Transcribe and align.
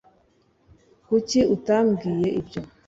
kuki 1.07 1.39
utambwiye 1.55 2.27
ibyo 2.41 2.61